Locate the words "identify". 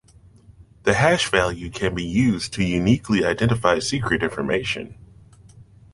3.23-3.77